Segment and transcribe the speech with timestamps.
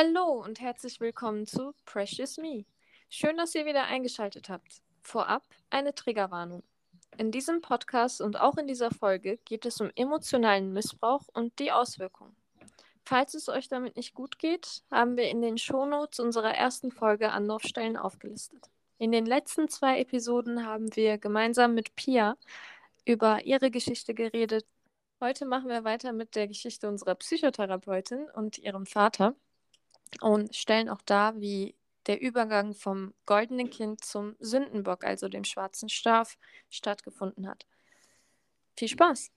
[0.00, 2.64] Hallo und herzlich willkommen zu Precious Me.
[3.08, 4.80] Schön, dass ihr wieder eingeschaltet habt.
[5.00, 6.62] Vorab eine Triggerwarnung.
[7.16, 11.72] In diesem Podcast und auch in dieser Folge geht es um emotionalen Missbrauch und die
[11.72, 12.36] Auswirkungen.
[13.04, 17.32] Falls es euch damit nicht gut geht, haben wir in den Shownotes unserer ersten Folge
[17.32, 18.70] Anlaufstellen aufgelistet.
[18.98, 22.36] In den letzten zwei Episoden haben wir gemeinsam mit Pia
[23.04, 24.64] über ihre Geschichte geredet.
[25.20, 29.34] Heute machen wir weiter mit der Geschichte unserer Psychotherapeutin und ihrem Vater
[30.20, 31.74] und stellen auch dar, wie
[32.06, 36.38] der Übergang vom goldenen Kind zum Sündenbock, also dem schwarzen Schaf,
[36.70, 37.66] stattgefunden hat.
[38.76, 39.30] Viel Spaß!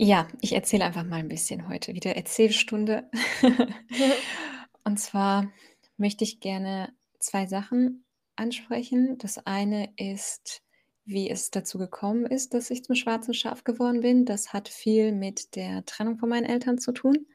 [0.00, 3.10] Ja, ich erzähle einfach mal ein bisschen heute wieder Erzählstunde.
[4.84, 5.50] Und zwar
[5.96, 8.04] möchte ich gerne zwei Sachen
[8.38, 9.18] ansprechen.
[9.18, 10.62] Das eine ist,
[11.04, 14.24] wie es dazu gekommen ist, dass ich zum schwarzen Schaf geworden bin.
[14.24, 17.26] Das hat viel mit der Trennung von meinen Eltern zu tun.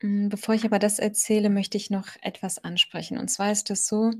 [0.00, 3.18] Hm, bevor ich aber das erzähle, möchte ich noch etwas ansprechen.
[3.18, 4.10] Und zwar ist es so,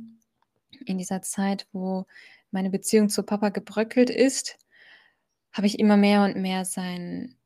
[0.86, 2.06] in dieser Zeit, wo
[2.50, 4.58] meine Beziehung zu Papa gebröckelt ist,
[5.52, 7.36] habe ich immer mehr und mehr sein,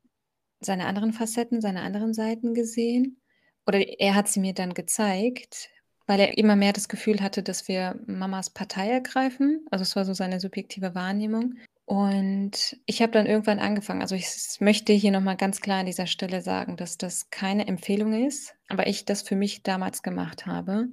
[0.59, 3.19] seine anderen Facetten, seine anderen Seiten gesehen.
[3.65, 5.69] Oder er hat sie mir dann gezeigt,
[6.07, 9.65] weil er immer mehr das Gefühl hatte, dass wir Mamas Partei ergreifen.
[9.69, 11.55] Also es war so seine subjektive Wahrnehmung.
[11.85, 14.27] Und ich habe dann irgendwann angefangen, also ich
[14.59, 18.87] möchte hier nochmal ganz klar an dieser Stelle sagen, dass das keine Empfehlung ist, aber
[18.87, 20.87] ich das für mich damals gemacht habe.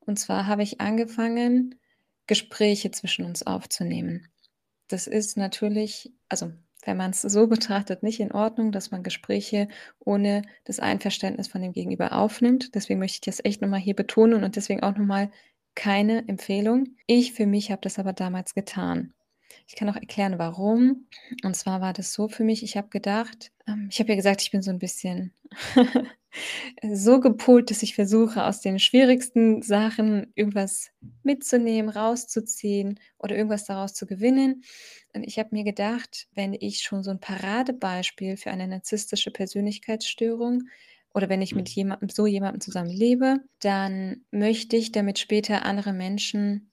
[0.00, 1.80] Und zwar habe ich angefangen,
[2.28, 4.28] Gespräche zwischen uns aufzunehmen.
[4.88, 6.52] Das ist natürlich, also
[6.86, 11.62] wenn man es so betrachtet, nicht in Ordnung, dass man Gespräche ohne das Einverständnis von
[11.62, 12.74] dem Gegenüber aufnimmt.
[12.74, 15.30] Deswegen möchte ich das echt nochmal hier betonen und deswegen auch nochmal
[15.74, 16.96] keine Empfehlung.
[17.06, 19.12] Ich für mich habe das aber damals getan.
[19.68, 21.06] Ich kann auch erklären, warum.
[21.44, 24.42] Und zwar war das so für mich, ich habe gedacht, ähm, ich habe ja gesagt,
[24.42, 25.32] ich bin so ein bisschen
[26.92, 30.90] so gepolt, dass ich versuche, aus den schwierigsten Sachen irgendwas
[31.22, 34.62] mitzunehmen, rauszuziehen oder irgendwas daraus zu gewinnen.
[35.14, 40.64] Und ich habe mir gedacht, wenn ich schon so ein Paradebeispiel für eine narzisstische Persönlichkeitsstörung
[41.14, 45.92] oder wenn ich mit jemandem, so jemandem zusammen lebe, dann möchte ich damit später andere
[45.94, 46.70] Menschen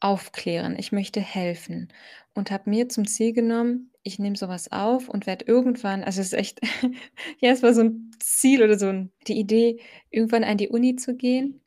[0.00, 0.76] aufklären.
[0.78, 1.92] Ich möchte helfen
[2.34, 6.28] und habe mir zum Ziel genommen, ich nehme sowas auf und werde irgendwann, also es
[6.28, 6.60] ist echt,
[7.40, 9.80] ja, es war so ein Ziel oder so ein, die Idee,
[10.10, 11.62] irgendwann an die Uni zu gehen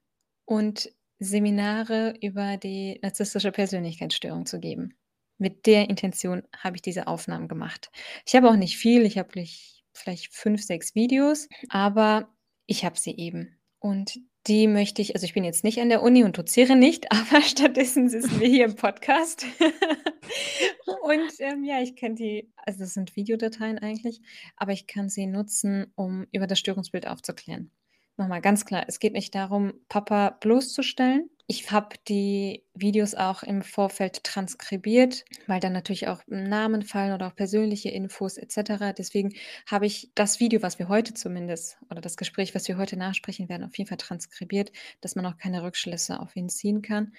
[0.46, 4.96] und Seminare über die narzisstische Persönlichkeitsstörung zu geben.
[5.38, 7.92] Mit der Intention habe ich diese Aufnahmen gemacht.
[8.26, 9.30] Ich habe auch nicht viel, ich habe
[9.94, 12.34] vielleicht fünf, sechs Videos, aber
[12.68, 13.60] ich habe sie eben.
[13.80, 17.12] Und die möchte ich, also ich bin jetzt nicht an der Uni und doziere nicht,
[17.12, 19.46] aber stattdessen sitzen wir hier im Podcast.
[21.04, 24.22] und ähm, ja, ich kann die, also das sind Videodateien eigentlich,
[24.58, 27.72] aber ich kann sie nutzen, um über das Störungsbild aufzuklären.
[28.18, 33.64] Nochmal ganz klar, es geht nicht darum, Papa bloßzustellen, ich habe die Videos auch im
[33.64, 38.94] Vorfeld transkribiert, weil dann natürlich auch Namen fallen oder auch persönliche Infos etc.
[38.96, 39.34] Deswegen
[39.66, 43.50] habe ich das Video, was wir heute zumindest oder das Gespräch, was wir heute nachsprechen
[43.50, 44.72] werden, auf jeden Fall transkribiert,
[45.02, 47.14] dass man auch keine Rückschlüsse auf ihn ziehen kann.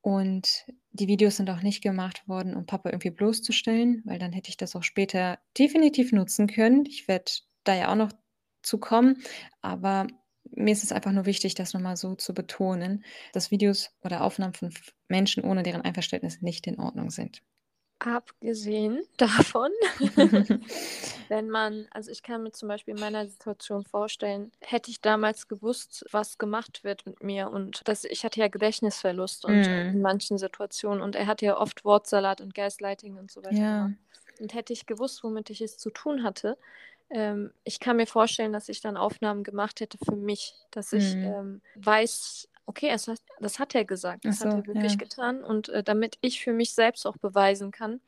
[0.00, 4.50] Und die Videos sind auch nicht gemacht worden, um Papa irgendwie bloßzustellen, weil dann hätte
[4.50, 6.86] ich das auch später definitiv nutzen können.
[6.86, 7.32] Ich werde
[7.64, 8.12] da ja auch noch
[8.62, 9.24] zu kommen,
[9.60, 10.06] aber
[10.52, 14.54] mir ist es einfach nur wichtig, das nochmal so zu betonen, dass Videos oder Aufnahmen
[14.54, 14.72] von
[15.08, 17.42] Menschen ohne deren Einverständnis nicht in Ordnung sind.
[17.98, 19.70] Abgesehen davon,
[21.28, 25.48] wenn man, also ich kann mir zum Beispiel in meiner Situation vorstellen, hätte ich damals
[25.48, 29.94] gewusst, was gemacht wird mit mir und dass ich hatte ja Gedächtnisverlust und mm.
[29.94, 33.56] in manchen Situationen und er hatte ja oft Wortsalat und Gaslighting und so weiter.
[33.56, 33.90] Ja.
[34.40, 36.56] Und hätte ich gewusst, womit ich es zu tun hatte,
[37.10, 41.14] ähm, ich kann mir vorstellen, dass ich dann Aufnahmen gemacht hätte für mich, dass ich
[41.14, 41.24] mhm.
[41.24, 44.98] ähm, weiß, okay, hat, das hat er gesagt, das so, hat er wirklich ja.
[44.98, 48.00] getan und äh, damit ich für mich selbst auch beweisen kann,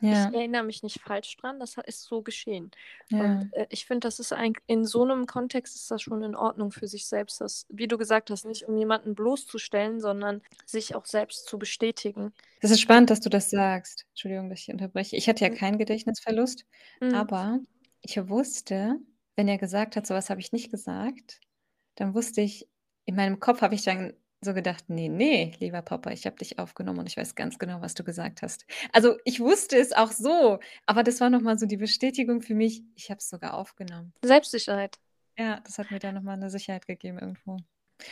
[0.00, 0.28] ja.
[0.28, 2.70] ich erinnere mich nicht falsch dran, das ist so geschehen.
[3.10, 3.20] Ja.
[3.20, 6.34] Und äh, ich finde, das ist ein, in so einem Kontext ist das schon in
[6.34, 10.94] Ordnung für sich selbst, das, wie du gesagt hast, nicht um jemanden bloßzustellen, sondern sich
[10.94, 12.32] auch selbst zu bestätigen.
[12.60, 14.06] Das ist spannend, dass du das sagst.
[14.10, 15.16] Entschuldigung, dass ich unterbreche.
[15.16, 15.56] Ich hatte ja mhm.
[15.56, 16.64] keinen Gedächtnisverlust,
[17.00, 17.14] mhm.
[17.14, 17.60] aber
[18.06, 18.98] ich wusste,
[19.36, 21.40] wenn er gesagt hat: „So was habe ich nicht gesagt“,
[21.96, 22.68] dann wusste ich
[23.06, 26.58] in meinem Kopf habe ich dann so gedacht: „Ne, ne, lieber Papa, ich habe dich
[26.58, 30.12] aufgenommen und ich weiß ganz genau, was du gesagt hast.“ Also, ich wusste es auch
[30.12, 33.54] so, aber das war noch mal so die Bestätigung für mich, ich habe es sogar
[33.54, 34.12] aufgenommen.
[34.24, 34.98] Selbstsicherheit.
[35.38, 37.58] Ja, das hat mir dann noch mal 'ne Sicherheit gegeben irgendwo.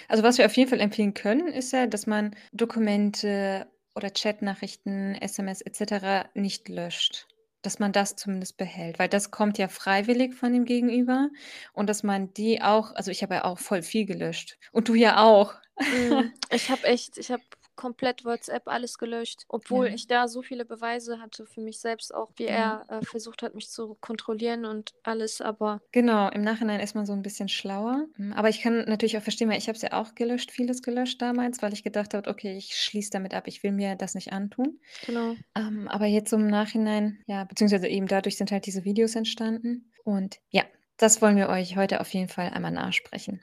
[0.09, 5.15] Also, was wir auf jeden Fall empfehlen können, ist ja, dass man Dokumente oder Chatnachrichten,
[5.17, 7.29] SMS et cetera nicht löscht.
[7.65, 11.31] Dass man das zumindest behält, weil das kommt ja freiwillig von dem Gegenüber
[11.73, 14.95] und dass man die auch also, ich habe ja auch voll viel gelöscht und du
[14.95, 15.55] ja auch.
[15.91, 16.33] Mhm.
[16.51, 17.43] Ich habe echt ich habe
[17.77, 19.95] komplett WhatsApp alles gelöscht, obwohl Ja.
[19.95, 22.47] ich da so viele Beweise hatte für mich selbst auch, wie Ja.
[22.47, 27.07] er, äh, versucht hat, mich zu kontrollieren und alles, aber Genau, im Nachhinein ist man
[27.07, 28.07] so 'n bisschen schlauer.
[28.17, 30.83] Hm, aber ich kann natürlich auch verstehen, weil ich habe es ja auch gelöscht vieles
[30.83, 33.47] gelöscht damals, weil ich gedacht habe: „Okay, ich schließe damit ab.
[33.47, 35.45] Ich will mir das nicht antun.“ Genau.
[35.57, 39.93] Ähm, aber jetzt im Nachhinein ja, beziehungsweise eben dadurch sind halt diese Videos entstanden.
[40.05, 40.65] Und ja,
[40.97, 43.43] das wollen wir euch heute auf jeden Fall einmal nachsprechen.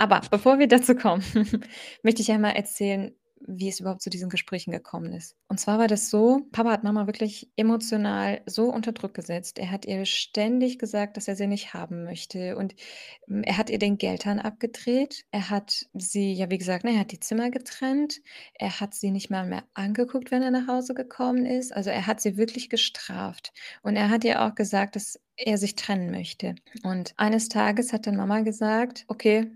[0.00, 1.22] Aber bevor wir dazu kommen,
[2.02, 3.14] möchte ich einmal erzählen,
[3.46, 5.36] wie es überhaupt zu diesen Gesprächen gekommen ist.
[5.48, 9.58] Und zwar war das so, Papa hat Mama wirklich emotional so unter Druck gesetzt.
[9.58, 12.74] Er hat ihr ständig gesagt, dass er sie nicht haben möchte und,
[13.26, 15.24] hm, er hat ihr den Geldhahn abgedreht.
[15.32, 18.20] Er hat sie ja, wie gesagt, ne, er hat die Zimmer getrennt.
[18.54, 21.72] Er hat sie nicht mal mehr angeguckt, wenn er nach Hause gekommen ist.
[21.74, 23.52] Also, er hat sie wirklich gestraft.
[23.82, 26.54] Und er hat ihr auch gesagt, dass er sich trennen möchte.
[26.82, 29.50] Und eines Tages hat dann Mama gesagt: „Okay,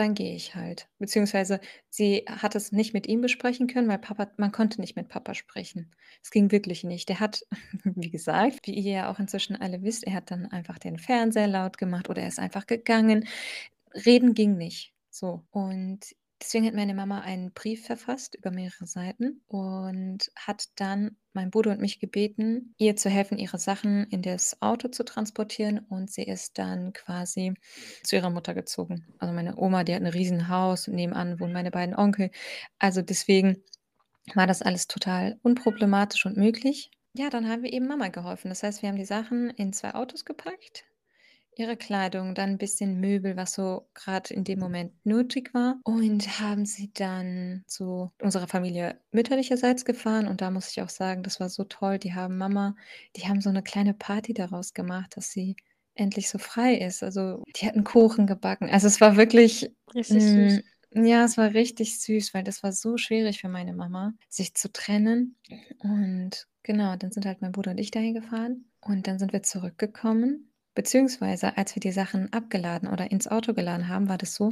[0.00, 4.32] dann gehe ich halt.“ Beziehungsweise sie hat es nicht mit ihm besprechen können, weil Papa
[4.38, 5.90] man konnte nicht mit Papa sprechen.
[6.22, 7.08] Es ging wirklich nicht.
[7.08, 7.44] Der hat,
[7.84, 11.48] wie gesagt, wie ihr ja auch inzwischen alle wisst, er hat dann einfach den Fernseher
[11.48, 13.28] laut gemacht oder er ist einfach gegangen.
[14.06, 15.44] Reden ging nicht, so.
[15.50, 21.50] Und deswegen hat meine Mama einen Brief verfasst über mehrere Seiten und hat dann meinen
[21.50, 26.10] Bruder und mich gebeten, ihr zu helfen, ihre Sachen in das Auto zu transportieren und
[26.10, 27.54] sie ist dann quasi
[28.02, 29.06] zu ihrer Mutter gezogen.
[29.18, 32.30] Also, meine Oma, die hat 'n Riesenhaus und nebenan wohnen meine beiden Onkel.
[32.78, 33.62] Also, deswegen
[34.34, 36.90] war das alles total unproblematisch und möglich.
[37.14, 38.48] Ja, dann haben wir eben Mama geholfen.
[38.48, 40.84] Das heißt, wir haben die Sachen in 2 Autos gepackt,
[41.60, 46.40] ihre Kleidung, dann 'n bisschen Möbel, was so grad in dem Moment nötig war und
[46.40, 50.26] haben sie dann zu unserer Familie mütterlicherseits gefahren.
[50.28, 51.98] Und da muss ich auch sagen, das war so toll.
[51.98, 52.74] Die haben Mama
[53.16, 55.56] die haben so 'ne kleine Party daraus gemacht, dass sie
[55.94, 57.02] endlich so frei ist.
[57.02, 58.70] Also, die hatten Kuchen gebacken.
[58.70, 60.60] Also, es war wirklich, Richtig süß.
[60.92, 64.54] hm ja, es war richtig süß, weil das war so schwierig für meine Mama, sich
[64.54, 65.36] zu trennen.
[65.80, 69.42] Und genau, dann sind halt mein Bruder und ich dahin gefahren und dann sind wir
[69.44, 70.49] zurückgekommen.
[70.74, 74.48] Beziehungsweise als wir die Sachen abgeladen oder ins Auto geladen haben, war das so,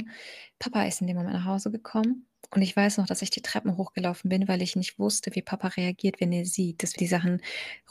[0.59, 3.41] Papa ist in dem Moment nach Hause gekommen und ich weiß noch, dass ich die
[3.41, 6.99] Treppen hochgelaufen bin, weil ich nicht wusste, wie Papa reagiert, wenn er sieht, dass wir
[6.99, 7.41] die Sachen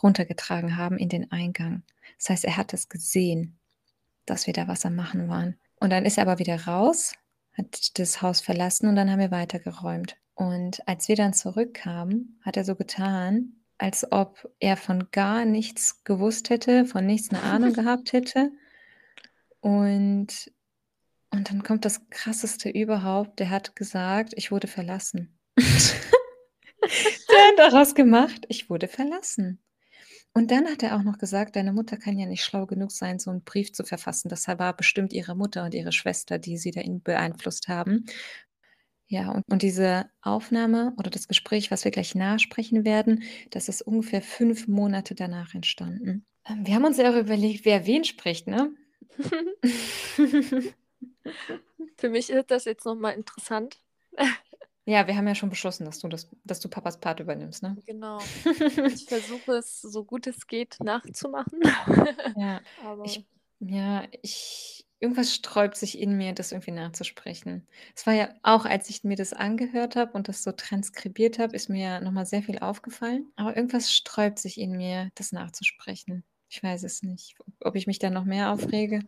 [0.02, 1.82] runtergetragen haben in den Eingang.
[2.18, 3.58] Das heißt, er hat das gesehen,
[4.26, 5.56] dass wir da was am Machen waren.
[5.76, 7.12] Und dann ist er aber wieder raus,
[7.56, 10.16] hat das Haus verlassen und dann haben wir weitergeräumt.
[10.34, 16.04] Und als wir dann zurückkamen, hat er so getan, als ob er von gar nichts
[16.04, 18.52] gewusst hätte, von nichts 'ne Ahnung gehabt hätte.
[19.62, 20.52] Und
[21.32, 23.40] und dann kommt das Krasseste überhaupt.
[23.40, 25.38] Der hat gesagt: „Ich wurde verlassen.“
[27.30, 29.60] Der hat daraus gemacht: „Ich wurde verlassen.“
[30.34, 33.18] Und dann hat er auch noch gesagt, deine Mutter kann ja nicht schlau genug sein,
[33.20, 34.28] so 'n Brief zu verfassen.
[34.30, 38.06] Das war bestimmt ihre Mutter und ihre Schwester, die sie da beeinflusst haben.
[39.10, 43.80] Ja, und und diese Aufnahme oder das Gespräch, was wir gleich nachsprechen werden, das ist
[43.80, 46.26] ungefähr 5 Monate danach entstanden.
[46.46, 48.70] Ähm, wir haben uns ja auch überlegt, wer wen spricht, ne?
[51.96, 53.80] Für mich ist das jetzt noch mal interessant.
[54.84, 57.76] Ja, wir haben ja schon beschlossen, dass du das dass du Papas Part übernimmst, ne?
[57.86, 58.18] Genau.
[58.94, 61.60] Ich versuche es, so gut es geht, nachzumachen.
[62.34, 63.26] Ja, Aber ich
[63.60, 67.66] ja, ich irgendwas sträubt sich in mir, das irgendwie nachzusprechen.
[67.94, 71.54] Es war ja auch, als ich mir das angehört habe und das so transkribiert habe,
[71.56, 73.32] ist mir ja noch mal sehr viel aufgefallen.
[73.36, 76.24] Aber irgendwas sträubt sich in mir, das nachzusprechen.
[76.50, 79.04] Ich weiß es nicht, ob ich mich dann noch mehr aufrege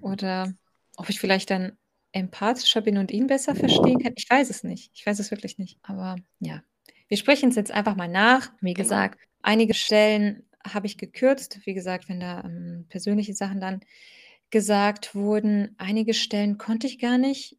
[0.00, 0.52] oder
[0.96, 1.78] ob ich vielleicht dann
[2.12, 4.12] empathischer bin und ihn besser verstehen kann.
[4.16, 4.90] Ich weiß es nicht.
[4.94, 5.78] Ich weiß es wirklich nicht.
[5.82, 6.62] Aber ja,
[7.08, 8.50] wir sprechen's jetzt einfach mal nach.
[8.60, 8.80] Wie Genau.
[8.80, 11.60] gesagt, einige Stellen habe ich gekürzt.
[11.64, 13.80] Wie gesagt, wenn da, ähm, persönliche Sachen dann
[14.50, 15.74] gesagt wurden.
[15.78, 17.58] Einige Stellen konnte ich gar nicht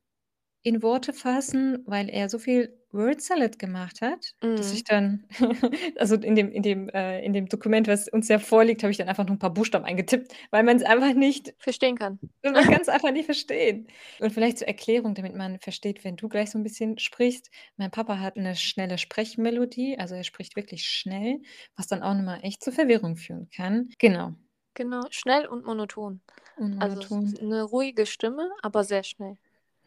[0.64, 4.86] in Worte fassen, weil er so viel Word Salad gemacht hat, dass ich Mhm.
[4.86, 5.26] dann
[5.98, 8.98] also, in dem in dem äh, in dem Dokument, was uns ja vorliegt, habe ich
[8.98, 12.20] dann einfach nur 'n paar Buchstaben eingetippt, weil man's einfach nicht Verstehen kann.
[12.44, 13.88] man kann's einfach nicht verstehen.
[14.20, 17.52] Und vielleicht zur Erklärung, damit man versteht, wenn du gleich so 'n bisschen sprichst.
[17.78, 21.42] Mein Papa hat 'ne schnelle Sprechmelodie, also, er spricht wirklich schnell,
[21.78, 23.90] was dann auch noch mal echt zu Verwirrung führen kann.
[24.00, 24.36] Genau.
[24.78, 26.22] Genau, schnell und monoton.
[26.58, 27.34] Und Also, monoton.
[27.42, 29.38] 'ne ruhige Stimme, aber sehr schnell.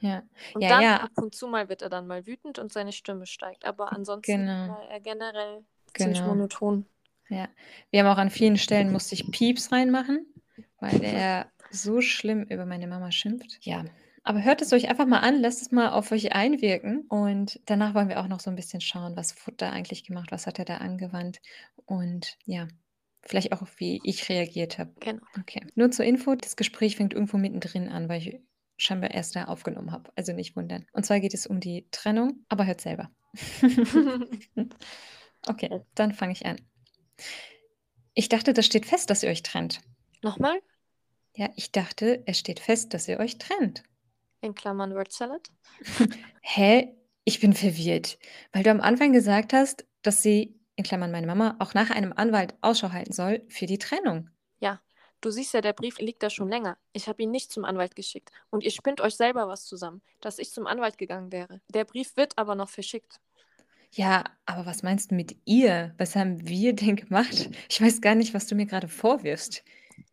[0.00, 0.22] Ja.
[0.54, 0.96] Und Ja, dann ja.
[0.96, 4.42] ab und zu mal wird er dann mal wütend und seine Stimme steigt, aber ansonsten
[4.42, 4.66] Genau.
[4.66, 5.64] war er generell
[5.96, 6.28] ziemlich Genau.
[6.28, 6.86] monoton.
[7.28, 7.48] Ja.
[7.90, 10.26] Wir haben auch an vielen Stellen musste ich Pieps reinmachen,
[10.80, 13.58] weil der so schlimm über meine Mama schimpft.
[13.62, 13.84] Ja,
[14.22, 17.94] aber hört es euch einfach mal an, lasst es mal auf euch einwirken und danach
[17.94, 20.64] wollen wir auch noch so ein bisschen schauen, was Futter eigentlich gemacht, was hat er
[20.64, 21.40] da angewandt
[21.86, 22.68] und ja,
[23.24, 24.92] vielleicht auch, wie ich reagiert habe.
[25.00, 25.22] Genau.
[25.38, 25.66] Okay.
[25.74, 28.40] Nur zur Info, das Gespräch fängt irgendwo mittendrin an, weil ich
[28.76, 30.10] scheinbar erst da aufgenommen habe.
[30.16, 30.86] Also nicht wundern.
[30.92, 33.10] Und zwar geht es um die Trennung, aber hört selber.
[35.46, 36.56] okay, dann fange ich an.
[38.14, 39.80] Ich dachte, das steht fest, dass ihr euch trennt.
[40.22, 40.60] Nochmal?
[41.36, 43.82] Ja, ich dachte, es steht fest, dass ihr euch trennt.
[44.40, 45.50] In Klammern Word Salad.
[46.42, 46.94] Hä?
[47.24, 48.18] Ich bin verwirrt,
[48.52, 52.12] weil du am Anfang gesagt hast, dass sie, in Klammern meine Mama, auch nach einem
[52.14, 54.30] Anwalt Ausschau halten soll für die Trennung.
[54.60, 54.80] Ja,
[55.20, 56.76] du siehst ja, der Brief liegt da schon länger.
[56.92, 58.30] Ich habe ihn nicht zum Anwalt geschickt.
[58.50, 61.60] Und ihr spinnt euch selber was zusammen, dass ich zum Anwalt gegangen wäre.
[61.72, 63.20] Der Brief wird aber noch verschickt.
[63.92, 65.94] Ja, aber was meinst du mit ihr?
[65.98, 67.50] Was haben wir denn gemacht?
[67.68, 69.62] Ich weiß gar nicht, was du mir gerade vorwirfst.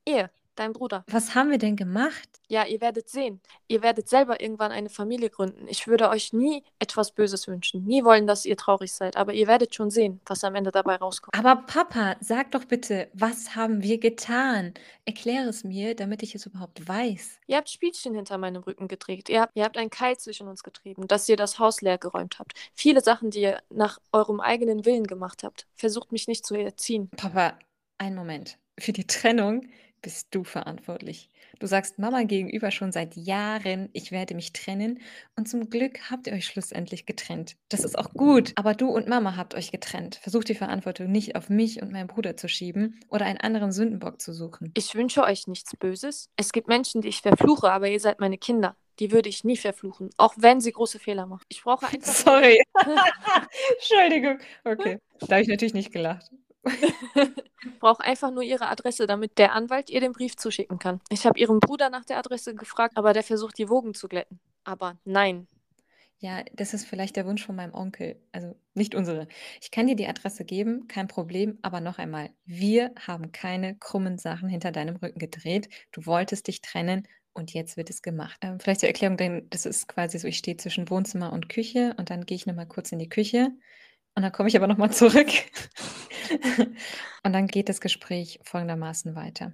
[0.06, 1.04] Ihr, dein Bruder.
[1.08, 2.30] Was haben wir denn gemacht?
[2.48, 3.42] Ja, ihr werdet sehen.
[3.68, 5.68] Ihr werdet selber irgendwann eine Familie gründen.
[5.68, 7.86] Ich würde euch nie etwas Böses wünschen.
[7.86, 9.16] Nie wollen, dass ihr traurig seid.
[9.16, 11.34] Aber ihr werdet schon sehen, was am Ende dabei rauskommt.
[11.34, 14.74] Aber Papa, sag doch bitte, was haben wir getan?
[15.06, 17.40] Erkläre es mir, damit ich es überhaupt weiß.
[17.48, 19.30] Ihr habt Spielchen hinter meinem Rücken gedreht.
[19.30, 22.40] Ihr habt, ihr habt einen Keil zwischen uns getrieben, dass ihr das Haus leer geräumt
[22.40, 22.54] habt.
[22.74, 25.68] Viele Sachen, die ihr nach eurem eigenen Willen gemacht habt.
[25.76, 27.10] Versucht mich nicht zu erziehen.
[27.16, 27.58] Papa,
[27.98, 28.58] einen Moment.
[28.80, 29.68] Für die Trennung
[30.02, 31.30] bist du verantwortlich.
[31.60, 35.00] Du sagst Mama gegenüber schon seit Jahren, ich werde mich trennen
[35.36, 37.56] und zum Glück habt ihr euch schlussendlich getrennt.
[37.70, 40.16] Das ist auch gut, aber du und Mama habt euch getrennt.
[40.16, 44.22] Versucht die Verantwortung nicht auf mich und meinen Bruder zu schieben oder einen anderen Sündenbock
[44.22, 44.72] zu suchen.
[44.76, 46.30] Ich wünsche euch nichts Böses.
[46.36, 48.76] Es gibt Menschen, die ich verfluche, aber ihr seid meine Kinder.
[49.00, 51.44] Die würde ich nie verfluchen, auch wenn sie große Fehler machen.
[51.48, 52.14] Ich brauche einfach.
[52.14, 52.62] Sorry.
[53.76, 54.40] Entschuldigung.
[54.64, 55.00] Okay.
[55.20, 56.30] Da habe ich natürlich nicht gelacht.
[57.80, 61.02] brauche einfach nur ihre Adresse, damit der Anwalt ihr den Brief zuschicken kann.
[61.10, 64.40] Ich habe ihren Bruder nach der Adresse gefragt, aber der versucht, die Wogen zu glätten.
[64.64, 65.48] Aber nein.
[66.20, 69.28] Ja, das ist vielleicht der Wunsch von meinem Onkel, also nicht unsere.
[69.60, 74.20] Ich kann dir die Adresse geben, kein Problem, aber noch einmal, wir haben keine krummen
[74.20, 75.68] Sachen hinter deinem Rücken gedreht.
[75.92, 78.38] Du wolltest dich trennen und jetzt wird es gemacht.
[78.42, 81.96] Ähm, vielleicht zur Erklärung, denn das ist quasi so, ich stehe zwischen Wohnzimmer und Küche
[81.98, 83.52] und dann gehe ich nochmal kurz in die Küche
[84.16, 85.30] und dann komme ich aber nochmal zurück.
[87.24, 89.54] und dann geht das Gespräch folgendermaßen weiter.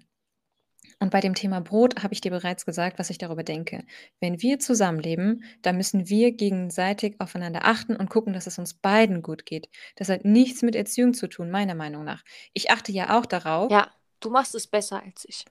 [0.99, 3.83] Und bei dem Thema Brot habe ich dir bereits gesagt, was ich darüber denke.
[4.19, 9.21] Wenn wir zusammenleben, dann müssen wir gegenseitig aufeinander achten und gucken, dass es uns beiden
[9.21, 9.69] gut geht.
[9.95, 12.23] Das hat nichts mit Erziehung zu tun, meiner Meinung nach.
[12.53, 13.71] Ich achte ja auch darauf.
[13.71, 15.45] Ja, du machst es besser als ich.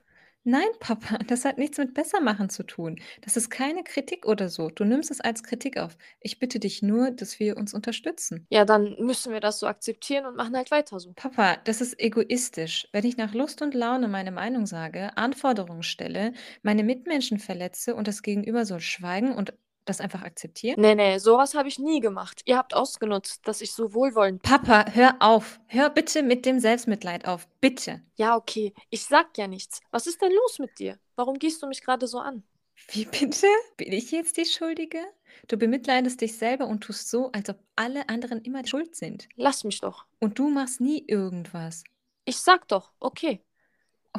[0.49, 3.01] Nein, Papa, das hat nichts mit Bessermachen zu tun.
[3.19, 4.69] Das ist keine Kritik oder so.
[4.69, 5.97] Du nimmst es als Kritik auf.
[6.21, 8.47] Ich bitte dich nur, dass wir uns unterstützen.
[8.49, 11.11] Ja, dann müssen wir das so akzeptieren und machen halt weiter so.
[11.11, 12.87] Papa, das ist egoistisch.
[12.93, 18.07] Wenn ich nach Lust und Laune meine Meinung sage, Anforderungen stelle, meine Mitmenschen verletze und
[18.07, 19.53] das Gegenüber soll schweigen und
[19.89, 20.79] das einfach akzeptieren?
[20.79, 22.41] Nee, nee, sowas habe ich nie gemacht.
[22.45, 24.41] Ihr habt ausgenutzt, dass ich so wohlwollend.
[24.43, 25.59] Papa, hör auf.
[25.67, 27.47] Hör bitte mit dem Selbstmitleid auf.
[27.61, 28.01] Bitte.
[28.15, 28.73] Ja, okay.
[28.89, 29.79] Ich sag ja nichts.
[29.91, 30.97] Was ist denn los mit dir?
[31.15, 32.43] Warum gehst du mich gerade so an?
[32.91, 33.47] Wie bitte?
[33.75, 34.99] Bin ich jetzt die Schuldige?
[35.47, 39.27] Du bemitleidest dich selber und tust so, als ob alle anderen immer schuld sind.
[39.35, 40.05] Lass mich doch.
[40.19, 41.83] Und du machst nie irgendwas.
[42.25, 43.41] Ich sag doch, okay.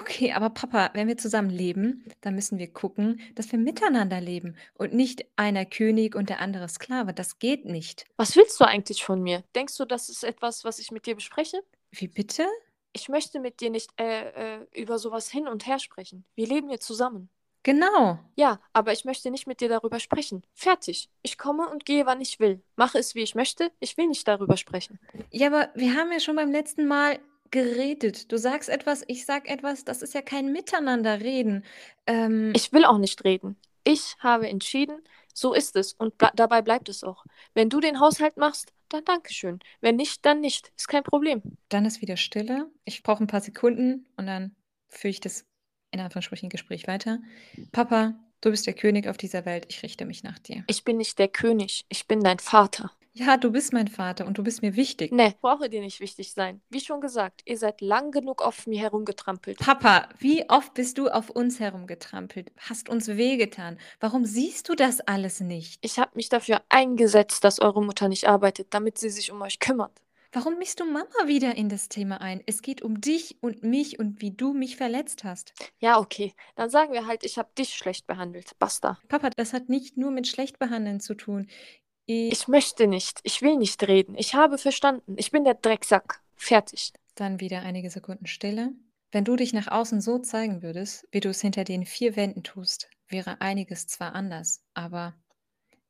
[0.01, 4.57] Okay, aber Papa, wenn wir zusammen leben, dann müssen wir gucken, dass wir miteinander leben
[4.75, 7.13] und nicht einer König und der andere Sklave.
[7.13, 8.05] Das geht nicht.
[8.17, 9.43] Was willst du eigentlich von mir?
[9.57, 11.61] Denkst du, das ist etwas, was ich mit dir bespreche?
[11.91, 12.47] Wie bitte?
[12.93, 16.25] Ich möchte mit dir nicht äh, äh, über sowas hin und her sprechen.
[16.37, 17.29] Wir leben hier zusammen.
[17.65, 18.19] Genau.
[18.37, 20.43] Ja, aber ich möchte nicht mit dir darüber sprechen.
[20.55, 21.11] Fertig.
[21.23, 22.63] Ich komme und gehe, wann ich will.
[22.77, 23.73] Mache es, wie ich möchte.
[23.81, 25.01] Ich will nicht darüber sprechen.
[25.31, 27.19] Ja, aber wir haben ja schon beim letzten Mal
[27.51, 28.31] geredet.
[28.33, 31.65] Du sagst etwas, ich sag etwas, das ist ja kein Miteinanderreden.
[32.07, 33.57] Ähm, Ich will auch nicht reden.
[33.85, 35.01] Ich habe entschieden,
[35.35, 37.25] so ist es und ble dabei bleibt es auch.
[37.55, 39.61] Wenn du den Haushalt machst, dann Dankeschön.
[39.81, 40.73] Wenn nicht, dann nicht.
[40.77, 41.43] Ist kein Problem.
[41.69, 42.71] dann ist wieder Stille.
[42.85, 44.57] Ich brauche ein paar Sekunden und dann
[44.89, 45.45] führe ich das
[45.91, 47.19] in Anführungsstrichen Gespräch weiter.
[47.73, 49.67] Papa, du bist der König auf dieser Welt.
[49.69, 50.65] Ich richte mich nach dir.
[50.67, 51.85] Ich bin nicht der König.
[51.89, 52.93] Ich bin dein Vater.
[53.19, 55.11] Ja, du bist mein Vater und du bist mir wichtig.
[55.11, 56.61] Ne, brauche dir nicht wichtig sein.
[56.69, 59.59] Wie schon gesagt, ihr seid lang genug auf mir herumgetrampelt.
[59.59, 63.77] Papa, wie oft bist du auf uns herumgetrampelt, hast uns wehgetan.
[63.99, 65.81] Warum siehst du das alles nicht?
[65.85, 69.59] Ich habe mich dafür eingesetzt, dass eure Mutter nicht arbeitet, damit sie sich um euch
[69.59, 70.01] kümmert.
[70.31, 72.43] Warum mischst du Mama wieder in das Thema ein?
[72.47, 75.55] Es geht um dich und mich und wie du mich verletzt hast.
[75.81, 76.35] Ja, okay.
[76.55, 78.53] Dann sagen wir halt, ich habe dich schlecht behandelt.
[78.59, 78.99] Basta.
[79.09, 81.49] Papa, das hat nicht nur mit schlecht behandeln zu tun.
[82.11, 83.21] Ich, möchte nicht.
[83.23, 84.17] Ich will nicht reden.
[84.17, 85.17] Ich habe verstanden.
[85.19, 86.23] Ich bin der Drecksack.
[86.37, 86.95] Fertig.
[87.15, 88.73] Dann wieder einige Sekunden Stille.
[89.13, 92.43] Wenn du dich nach außen so zeigen würdest, wie du es hinter den vier Wänden
[92.43, 95.15] tust, wäre einiges zwar anders, aber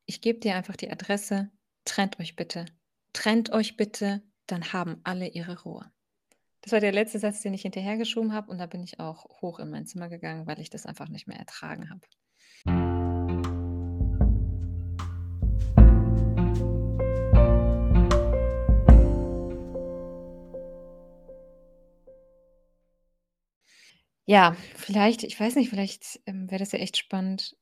[0.06, 1.50] ich gebe dir einfach die Adresse.
[1.84, 2.66] Trennt euch bitte.
[3.12, 5.88] Trennt euch bitte, dann haben alle ihre Ruhe.
[6.62, 9.60] Das war der letzte Satz, den ich hinterhergeschoben habe und da bin ich auch hoch
[9.60, 12.87] in mein Zimmer gegangen, weil ich das einfach nicht mehr ertragen habe.
[24.28, 27.56] Ja, vielleicht, ich weiß nicht, vielleicht ähm, wäre das ja echt spannend,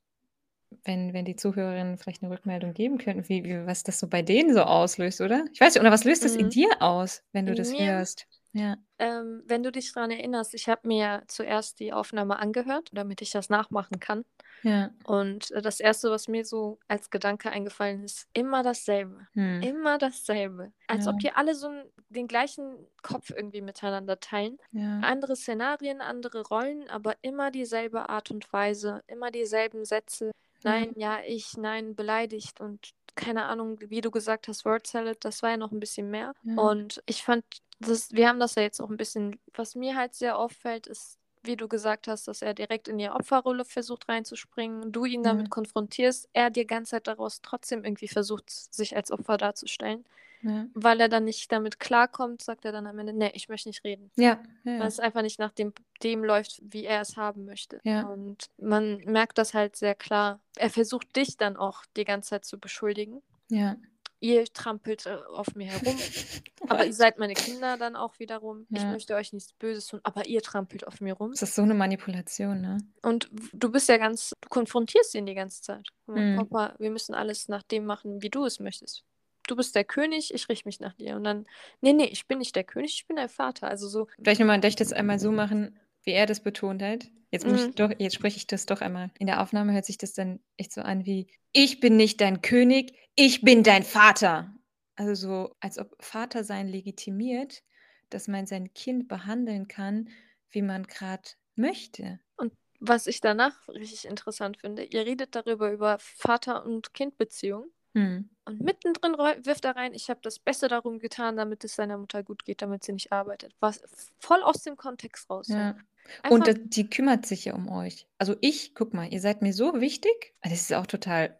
[0.85, 4.21] wenn, wenn die Zuhörerinnen vielleicht eine Rückmeldung geben könnten, wie, wie, was das so bei
[4.23, 5.45] denen so auslöst, oder?
[5.53, 6.51] Ich weiß nicht, oder was löst das in Mhm.
[6.51, 8.27] dir aus, wenn du In das mir, hörst?
[8.57, 8.77] Ja.
[8.99, 13.29] ähm, wenn du dich daran erinnerst, ich habe mir zuerst die Aufnahme angehört, damit ich
[13.31, 14.25] das nachmachen kann.
[14.63, 14.89] Ja.
[15.05, 19.27] Und äh, das Erste, was mir so als Gedanke eingefallen ist, immer dasselbe.
[19.33, 19.61] Hm.
[19.61, 20.71] Immer dasselbe.
[20.87, 21.11] Als Ja.
[21.11, 21.69] ob die alle so
[22.09, 24.57] den gleichen Kopf irgendwie miteinander teilen.
[24.71, 24.99] Ja.
[25.01, 30.31] Andere Szenarien, andere Rollen, aber immer dieselbe Art und Weise, immer dieselben Sätze.
[30.63, 35.41] Nein, ja, ich, nein, beleidigt und keine Ahnung, wie du gesagt hast, Word Salad, das
[35.43, 36.33] war ja noch ein bisschen mehr.
[36.55, 37.43] Und ich fand,
[37.79, 41.17] das, wir haben das ja jetzt auch ein bisschen, was mir halt sehr auffällt, ist,
[41.43, 45.45] wie du gesagt hast, dass er direkt in die Opferrolle versucht reinzuspringen, du ihn damit
[45.45, 45.49] Ja.
[45.49, 50.05] konfrontierst, er die ganze Zeit daraus trotzdem irgendwie versucht, sich als Opfer darzustellen.
[50.43, 50.67] Ja.
[50.75, 53.83] Weil er dann nicht damit klarkommt, sagt er dann am Ende, nee, ich möchte nicht
[53.83, 54.11] reden.
[54.15, 54.25] Ja.
[54.25, 54.39] Ja.
[54.65, 54.85] Weil ja.
[54.85, 57.79] es einfach nicht nach dem, dem läuft, wie er es haben möchte.
[57.83, 58.03] Ja.
[58.03, 60.39] Und man merkt das halt sehr klar.
[60.55, 63.21] Er versucht dich dann auch die ganze Zeit zu beschuldigen.
[63.49, 63.75] ja.
[64.19, 65.95] Ihr trampelt äh, auf mir herum,
[66.69, 68.65] aber ihr seid meine Kinder dann auch wiederum.
[68.71, 68.91] Ich Ja.
[68.91, 71.31] möchte euch nichts Böses tun, aber ihr trampelt auf mir rum.
[71.31, 72.77] Das ist so eine Manipulation, ne?
[73.01, 75.87] Und du bist ja ganz, du konfrontierst ihn die ganze Zeit.
[76.07, 76.35] Mhm.
[76.35, 79.03] Papa, wir müssen alles nach dem machen, wie du es möchtest.
[79.47, 81.15] Du bist der König, ich richte mich nach dir.
[81.15, 81.45] Und dann,
[81.81, 83.67] nee, nee, ich bin nicht der König, ich bin dein Vater.
[83.67, 87.07] Also so, Vielleicht nochmal, ich das einmal so machen, wie er das betont hat?
[87.31, 87.75] Jetzt muss ich Mhm.
[87.75, 89.11] doch, jetzt spreche ich das doch einmal.
[89.19, 92.41] In der Aufnahme hört sich das dann echt so an wie: Ich bin nicht dein
[92.41, 94.53] König, ich bin dein Vater.
[94.97, 97.63] Also so, als ob Vater sein legitimiert,
[98.09, 100.09] dass man sein Kind behandeln kann,
[100.49, 102.19] wie man gerade möchte.
[102.35, 107.71] Und was ich danach richtig interessant finde, ihr redet darüber, über Vater- und Kindbeziehung.
[107.93, 108.29] Hm.
[108.45, 112.23] Und mittendrin wirft er rein, ich habe das Beste darum getan, damit es seiner Mutter
[112.23, 113.55] gut geht, damit sie nicht arbeitet.
[113.59, 113.81] Was
[114.19, 115.47] voll aus dem Kontext raus.
[115.47, 115.75] Ja.
[116.23, 118.07] Einfach, Und das, die kümmert sich ja um euch.
[118.17, 120.33] Also ich, guck mal, ihr seid mir so wichtig.
[120.41, 121.39] Also Das ist auch total.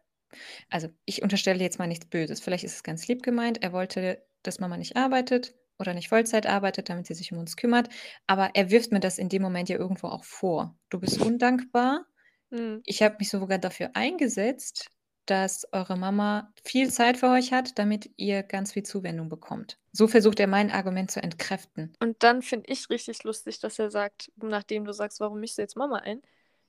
[0.70, 2.40] Also ich unterstelle jetzt mal nichts Böses.
[2.40, 3.63] Vielleicht ist es ganz lieb gemeint.
[3.63, 7.56] Er wollte, dass Mama nicht arbeitet oder nicht Vollzeit arbeitet, damit sie sich um uns
[7.56, 7.90] kümmert.
[8.26, 10.78] Aber er wirft mir das in dem Moment ja irgendwo auch vor.
[10.90, 12.06] Du bist undankbar.
[12.52, 12.82] Hm.
[12.86, 14.90] Ich habe mich sogar dafür eingesetzt,
[15.26, 19.78] dass eure Mama viel Zeit für euch hat, damit ihr ganz viel Zuwendung bekommt.
[19.92, 21.94] So versucht er mein Argument zu entkräften.
[22.00, 25.62] Und dann finde ich richtig lustig, dass er sagt, nachdem du sagst, warum mischst du
[25.62, 26.22] jetzt Mama ein?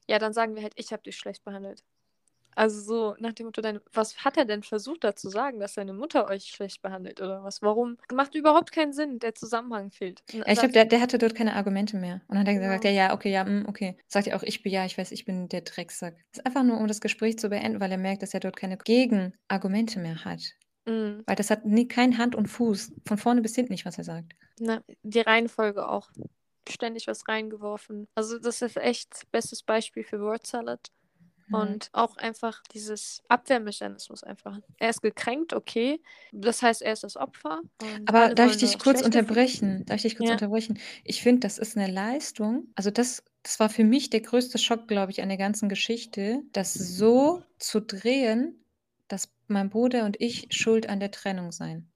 [0.09, 1.85] Ja, dann sagen wir halt, ich habe dich schlecht behandelt.
[2.59, 5.75] Also so nach dem Motto, deine, was hat er denn versucht da zu sagen, dass
[5.75, 7.62] seine Mutter euch schlecht behandelt oder was?
[7.62, 7.99] Warum?
[8.12, 10.25] Macht überhaupt keinen Sinn, der Zusammenhang fehlt.
[10.33, 12.14] Ja, ich glaube, der, der hatte dort keine Argumente mehr.
[12.27, 12.94] Und dann hat er gesagt, Genau.
[12.94, 13.97] ja, ja, okay, ja, mm, okay.
[14.09, 16.16] Sagt er auch, ich bin, ja, ich weiß, ich bin der Drecksack.
[16.33, 18.57] Das ist einfach nur, um das Gespräch zu beenden, weil er merkt, dass er dort
[18.57, 20.40] keine Gegenargumente mehr hat.
[20.87, 22.92] mm, Weil das hat nie, kein Hand und Fuß.
[23.07, 24.33] Von vorne bis hinten nicht, was er sagt.
[24.59, 26.11] na, die Reihenfolge auch.
[26.68, 28.09] Ständig was reingeworfen.
[28.14, 30.81] Also das ist echt bestes Beispiel für Word Salad.
[31.51, 31.59] Ja.
[31.61, 34.59] Und auch einfach dieses Abwehrmechanismus einfach.
[34.79, 36.01] Er ist gekränkt, okay.
[36.33, 37.61] Das heißt, er ist das Opfer.
[38.07, 39.85] Aber darf ich dich kurz unterbrechen?
[39.87, 40.35] Darf ich dich kurz Ja.
[40.35, 40.79] unterbrechen?
[41.05, 42.69] Ich finde, das ist eine Leistung.
[42.75, 46.43] Also das, das war für mich der größte Schock, glaube ich, an der ganzen Geschichte,
[46.53, 48.65] das so zu drehen,
[49.09, 51.91] dass mein Bruder und ich schuld an der Trennung seien.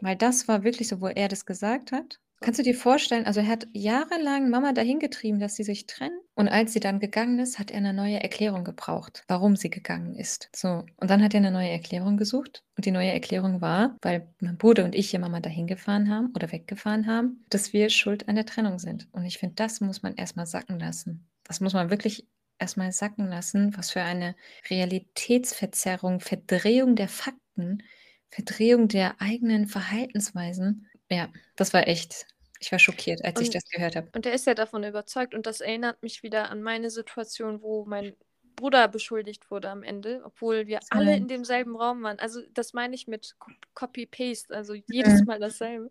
[0.00, 2.20] Weil das war wirklich so, wo er das gesagt hat.
[2.40, 6.20] Kannst du dir vorstellen, also er hat jahrelang Mama dahin getrieben, dass sie sich trennen.
[6.34, 10.14] Und als sie dann gegangen ist, hat er eine neue Erklärung gebraucht, warum sie gegangen
[10.14, 10.50] ist.
[10.54, 10.84] So.
[10.96, 12.62] Und dann hat er eine neue Erklärung gesucht.
[12.76, 16.32] Und die neue Erklärung war, weil mein Bruder und ich ja Mama dahin gefahren haben
[16.34, 19.08] oder weggefahren haben, dass wir schuld an der Trennung sind.
[19.12, 21.26] Und ich finde, das muss man erstmal sacken lassen.
[21.44, 24.34] Das muss man wirklich erstmal sacken lassen, was für eine
[24.68, 27.82] Realitätsverzerrung, Verdrehung der Fakten,
[28.28, 30.88] Verdrehung der eigenen Verhaltensweisen.
[31.10, 32.26] Ja, das war echt,
[32.60, 34.08] ich war schockiert, als ich Und- das gehört habe.
[34.14, 35.34] Und er ist ja davon überzeugt.
[35.34, 38.14] Und das erinnert mich wieder an meine Situation, wo mein
[38.56, 42.18] Bruder beschuldigt wurde am Ende, obwohl wir alle in demselben Raum waren.
[42.18, 45.24] Also das meine ich mit Co- Copy-Paste, also jedes.
[45.26, 45.90] Mal dasselbe.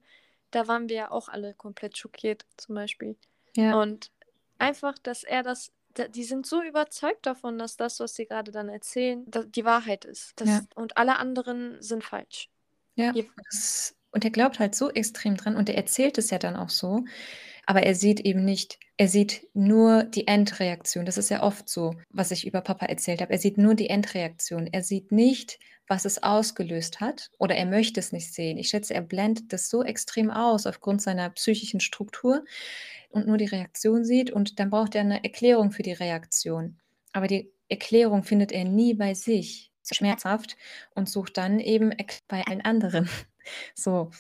[0.52, 3.16] Da waren wir ja auch alle komplett schockiert, zum Beispiel.
[3.56, 4.12] Ja, Und
[4.58, 8.52] einfach, dass er das, da- die sind so überzeugt davon, dass das, was sie gerade
[8.52, 10.34] dann erzählen, die Wahrheit ist.
[10.38, 10.62] Das, Ja.
[10.74, 12.50] Und alle anderen sind falsch.
[12.96, 13.12] ja.
[13.14, 16.56] Ihr- Das, Und er glaubt halt so extrem dran und er erzählt es ja dann
[16.56, 17.04] auch so,
[17.66, 21.06] aber er sieht eben nicht, er sieht nur die Endreaktion.
[21.06, 23.34] Das ist ja oft so, was ich über Papa erzählt habe.
[23.34, 24.68] Er sieht nur die Endreaktion.
[24.72, 28.58] Er sieht nicht, was es ausgelöst hat oder er möchte es nicht sehen.
[28.58, 32.46] Ich schätze, er blendet das so extrem aus aufgrund seiner psychischen Struktur
[33.10, 36.78] und nur die Reaktion sieht und dann braucht er eine Erklärung für die Reaktion.
[37.12, 40.56] Aber die Erklärung findet er nie bei sich, schmerzhaft
[40.94, 41.94] und sucht dann eben
[42.30, 43.10] bei allen anderen.
[43.76, 44.12] So.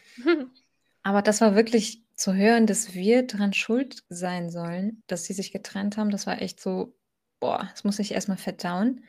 [1.03, 5.51] Aber das war wirklich zu hören, dass wir dran schuld sein sollen, dass sie sich
[5.51, 6.09] getrennt haben.
[6.09, 6.95] Das war echt so,
[7.39, 9.05] boah, das muss ich erstmal verdauen.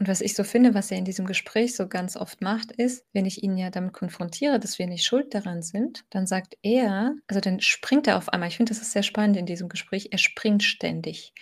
[0.00, 3.04] Und was ich so finde, was er in diesem Gespräch so ganz oft macht, ist,
[3.12, 7.14] wenn ich ihn ja damit konfrontiere, dass wir nicht schuld daran sind, dann sagt er,
[7.26, 8.48] also dann springt er auf einmal.
[8.48, 10.08] Ich finde, das ist sehr spannend in diesem Gespräch.
[10.10, 11.34] Er springt ständig.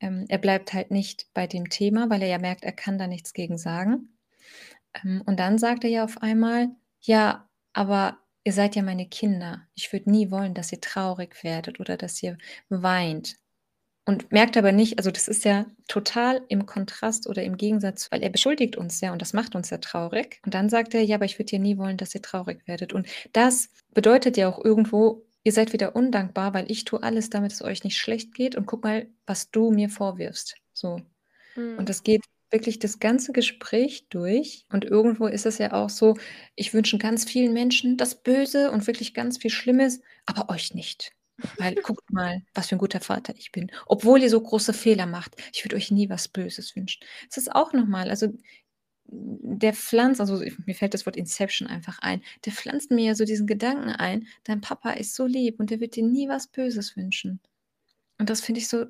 [0.00, 3.06] Ähm, er bleibt halt nicht bei dem Thema, weil er ja merkt, er kann da
[3.06, 4.18] nichts gegen sagen.
[5.04, 6.68] Ähm, und dann sagt er ja auf einmal,
[7.00, 9.66] ja, aber ihr seid ja meine Kinder.
[9.74, 13.36] Ich würde nie wollen, dass ihr traurig werdet oder dass ihr weint.
[14.06, 18.22] Und merkt aber nicht, also das ist ja total im Kontrast oder im Gegensatz, weil
[18.22, 20.40] er beschuldigt uns ja und das macht uns ja traurig.
[20.44, 22.92] Und dann sagt er, ja, aber ich würde ja nie wollen, dass ihr traurig werdet.
[22.92, 27.52] Und das bedeutet ja auch irgendwo, ihr seid wieder undankbar, weil ich tue alles, damit
[27.52, 30.56] es euch nicht schlecht geht und guck mal, was du mir vorwirfst.
[30.72, 31.00] So.
[31.54, 31.78] Mhm.
[31.78, 34.64] Und das geht wirklich das ganze Gespräch durch.
[34.70, 36.16] Und irgendwo ist es ja auch so,
[36.56, 41.12] ich wünsche ganz vielen Menschen das Böse und wirklich ganz viel Schlimmes, aber euch nicht.
[41.58, 43.70] Weil guckt mal, was für ein guter Vater ich bin.
[43.86, 45.36] Obwohl ihr so große Fehler macht.
[45.52, 47.04] Ich würde euch nie was Böses wünschen.
[47.28, 48.28] Das ist auch nochmal, also
[49.12, 53.24] der pflanzt, also mir fällt das Wort Inception einfach ein, der pflanzt mir ja so
[53.24, 56.96] diesen Gedanken ein, dein Papa ist so lieb und der wird dir nie was Böses
[56.96, 57.40] wünschen.
[58.18, 58.86] Und das finde ich so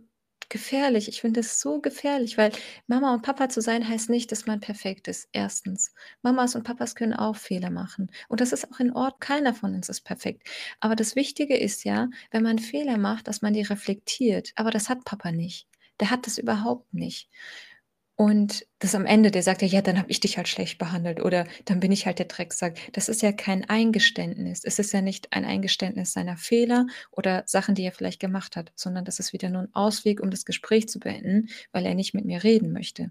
[0.51, 1.09] gefährlich.
[1.09, 2.53] Ich finde es so gefährlich, weil
[2.87, 5.29] Mama und Papa zu sein heißt nicht, dass man perfekt ist.
[5.33, 5.95] Erstens.
[6.23, 8.11] Mamas und Papas können auch Fehler machen.
[8.29, 9.21] Und das ist auch in Ordnung.
[9.21, 10.47] Keiner von uns ist perfekt.
[10.81, 14.53] Aber das Wichtige ist ja, wenn man Fehler macht, dass man die reflektiert.
[14.57, 15.67] Aber das hat Papa nicht.
[16.01, 17.29] Der hat das überhaupt nicht.
[18.21, 21.23] Und das am Ende, der sagt ja, ja, dann habe ich dich halt schlecht behandelt
[21.23, 22.77] oder dann bin ich halt der Drecksack.
[22.93, 24.61] Das ist ja kein Eingeständnis.
[24.63, 28.73] Es ist ja nicht ein Eingeständnis seiner Fehler oder Sachen, die er vielleicht gemacht hat,
[28.75, 32.13] sondern das ist wieder nur ein Ausweg, um das Gespräch zu beenden, weil er nicht
[32.13, 33.11] mit mir reden möchte.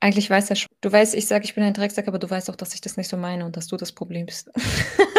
[0.00, 0.68] Eigentlich weiß er schon.
[0.80, 2.96] Du weißt, ich sage, ich bin ein Drecksack, aber du weißt auch, dass ich das
[2.96, 4.50] nicht so meine und dass du das Problem bist.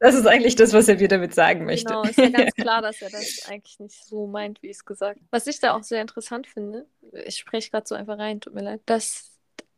[0.00, 1.86] das ist eigentlich das, was er mir damit sagen möchte.
[1.86, 4.84] Genau, ist ja ganz klar, dass er das eigentlich nicht so meint, wie ich es
[4.84, 5.28] gesagt habe.
[5.30, 8.62] Was ich da auch sehr interessant finde, ich spreche gerade so einfach rein, tut mir
[8.62, 9.30] leid, dass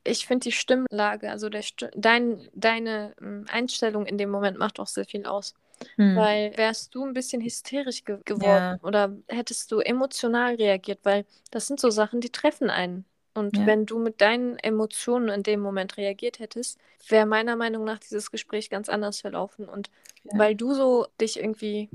[0.04, 4.78] ich finde die Stimmlage, also der St dein, deine hm, Einstellung in dem Moment macht
[4.80, 5.54] auch sehr viel aus.
[5.96, 6.16] Hm.
[6.16, 8.78] Weil wärst du ein bisschen hysterisch ge geworden ja.
[8.82, 13.04] oder hättest du emotional reagiert, weil das sind so Sachen, die treffen einen.
[13.36, 13.66] Und ja.
[13.66, 18.30] wenn du mit deinen Emotionen in dem Moment reagiert hättest, wäre meiner Meinung nach dieses
[18.30, 19.68] Gespräch ganz anders verlaufen.
[19.68, 19.90] Und
[20.24, 20.38] ja.
[20.38, 21.88] weil du so dich irgendwie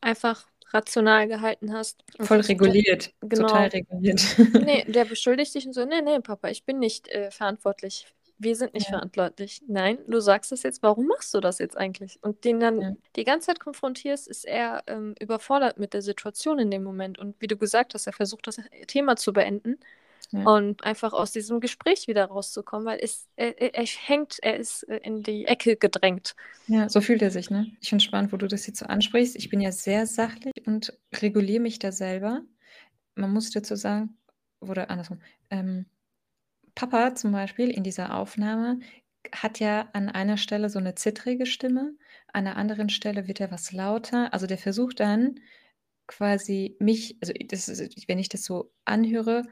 [0.00, 2.04] einfach rational gehalten hast.
[2.20, 3.12] Voll reguliert.
[3.20, 3.48] Genau.
[3.48, 4.22] Total reguliert.
[4.64, 8.06] nee, der beschuldigt dich und so, nee, nee, Papa, ich bin nicht äh, verantwortlich.
[8.40, 8.98] Wir sind nicht ja.
[8.98, 9.62] verantwortlich.
[9.66, 12.20] Nein, du sagst das jetzt, warum machst du das jetzt eigentlich?
[12.22, 16.70] Und den dann die ganze Zeit konfrontierst, ist er ähm, überfordert mit der Situation in
[16.70, 17.18] dem Moment.
[17.18, 19.78] Und wie du gesagt hast, er versucht das Thema zu beenden.
[20.30, 20.44] Ja.
[20.44, 24.98] Und einfach aus diesem Gespräch wieder rauszukommen, weil es, er, er, hängt, er ist äh,
[24.98, 26.36] in die Ecke gedrängt.
[26.66, 27.70] Ja, so fühlt er sich, ne?
[27.80, 29.36] Ich finde spannend, wo du das jetzt so ansprichst.
[29.36, 32.42] Ich bin ja sehr sachlich und reguliere mich da selber.
[33.14, 34.18] Man muss dazu sagen,
[34.60, 35.86] oder andersrum, ähm,
[36.74, 38.80] Papa zum Beispiel in dieser Aufnahme
[39.32, 41.96] hat ja an einer Stelle so eine zittrige Stimme,
[42.32, 44.32] an einer anderen Stelle wird er was lauter.
[44.32, 45.40] Also der versucht dann
[46.06, 47.68] quasi mich, also das
[48.06, 49.44] wenn ich das so anhöre,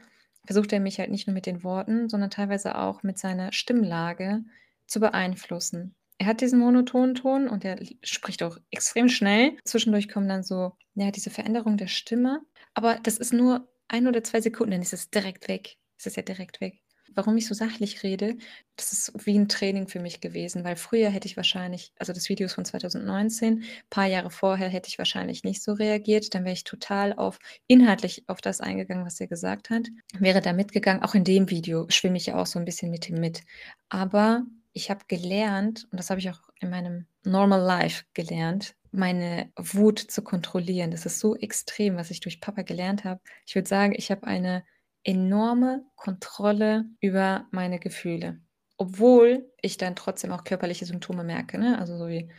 [0.47, 4.43] versucht er mich halt nicht nur mit den Worten, sondern teilweise auch mit seiner Stimmlage
[4.87, 5.95] zu beeinflussen.
[6.17, 9.55] Er hat diesen monotonen Ton und er spricht auch extrem schnell.
[9.65, 12.41] Zwischendurch kommen dann so, ja, diese Veränderung der Stimme.
[12.73, 15.77] Aber das ist nur ein oder zwei Sekunden, dann ist es direkt weg.
[15.99, 16.81] Es ist ja direkt weg
[17.13, 18.37] warum ich so sachlich rede,
[18.75, 22.29] das ist wie ein Training für mich gewesen, weil früher hätte ich wahrscheinlich, also das
[22.29, 26.43] Video ist von 2019, ein paar Jahre vorher hätte ich wahrscheinlich nicht so reagiert, dann
[26.43, 29.87] wäre ich total auf inhaltlich auf das eingegangen, was er gesagt hat,
[30.19, 31.03] wäre da mitgegangen.
[31.03, 33.41] Auch in dem Video schwimme ich ja auch so ein bisschen mit ihm mit.
[33.89, 34.43] Aber
[34.73, 39.99] ich habe gelernt, und das habe ich auch in meinem Normal Life gelernt, meine Wut
[39.99, 40.91] zu kontrollieren.
[40.91, 43.21] Das ist so extrem, was ich durch Papa gelernt habe.
[43.45, 44.63] Ich würde sagen, ich habe eine
[45.03, 48.39] enorme Kontrolle über meine Gefühle.
[48.77, 51.79] Obwohl ich dann trotzdem auch körperliche Symptome merke, ne?
[51.79, 52.29] also so wie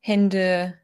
[0.00, 0.78] Hände,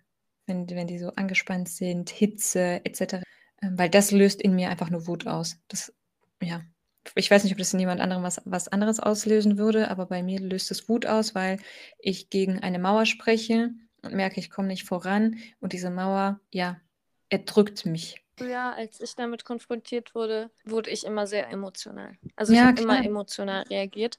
[0.47, 3.23] wenn, wenn die so angespannt sind, Hitze etc.
[3.63, 5.59] Ähm, weil das löst in mir einfach nur Wut aus.
[5.69, 5.93] Das,
[6.43, 6.63] ja,
[7.15, 10.23] ich weiß nicht, ob das in jemand anderem was, was anderes auslösen würde, aber bei
[10.23, 11.59] mir löst es Wut aus, weil
[11.99, 16.81] ich gegen eine Mauer spreche und merke, ich komme nicht voran und diese Mauer, ja,
[17.29, 18.24] erdrückt mich.
[18.37, 22.17] Früher, als ich damit konfrontiert wurde, wurde ich immer sehr emotional.
[22.37, 24.19] Also ich ja, habe immer emotional reagiert.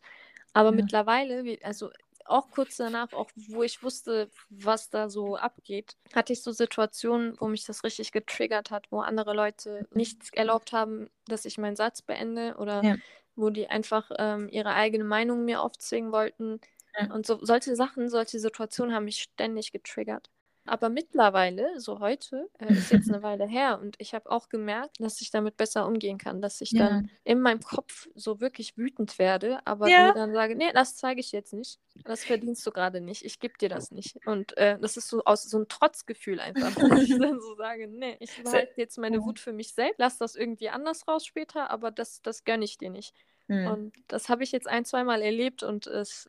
[0.54, 0.76] Aber ja.
[0.76, 1.90] mittlerweile, also
[2.26, 7.36] auch kurz danach, auch wo ich wusste, was da so abgeht, hatte ich so Situationen,
[7.40, 11.76] wo mich das richtig getriggert hat, wo andere Leute nicht erlaubt haben, dass ich meinen
[11.76, 12.96] Satz beende oder ja.
[13.36, 16.60] wo die einfach ähm, ihre eigene Meinung mir aufzwingen wollten.
[17.00, 17.14] Ja.
[17.14, 20.32] Und so, solche Sachen, solche Situationen haben mich ständig getriggert.
[20.66, 25.00] Aber mittlerweile, so heute, äh, ist jetzt eine Weile her und ich habe auch gemerkt,
[25.00, 26.90] dass ich damit besser umgehen kann, dass ich ja.
[26.90, 30.08] dann in meinem Kopf so wirklich wütend werde, aber ja.
[30.08, 31.80] mir dann sage, nee, das zeige ich jetzt nicht.
[32.04, 33.24] Das verdienst du gerade nicht.
[33.24, 34.18] Ich gebe dir das nicht.
[34.26, 37.88] Und äh, das ist so aus so ein Trotzgefühl einfach, dass ich dann so sage,
[37.88, 41.70] nee, ich behalte jetzt meine Wut für mich selbst, lass das irgendwie anders raus später,
[41.70, 43.14] aber das, das gönne ich dir nicht.
[43.48, 43.68] Mhm.
[43.68, 46.28] Und das habe ich jetzt ein, zweimal erlebt und es